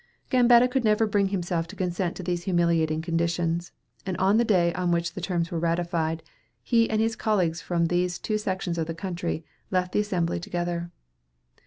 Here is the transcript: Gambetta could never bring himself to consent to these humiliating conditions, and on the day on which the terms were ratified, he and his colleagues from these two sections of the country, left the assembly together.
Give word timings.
Gambetta 0.31 0.67
could 0.67 0.83
never 0.83 1.05
bring 1.05 1.27
himself 1.27 1.67
to 1.67 1.75
consent 1.75 2.15
to 2.17 2.23
these 2.23 2.45
humiliating 2.45 3.03
conditions, 3.03 3.71
and 4.03 4.17
on 4.17 4.37
the 4.37 4.43
day 4.43 4.73
on 4.73 4.89
which 4.89 5.13
the 5.13 5.21
terms 5.21 5.51
were 5.51 5.59
ratified, 5.59 6.23
he 6.63 6.89
and 6.89 6.99
his 6.99 7.15
colleagues 7.15 7.61
from 7.61 7.85
these 7.85 8.17
two 8.17 8.39
sections 8.39 8.79
of 8.79 8.87
the 8.87 8.95
country, 8.95 9.45
left 9.69 9.91
the 9.91 9.99
assembly 9.99 10.39
together. 10.39 10.89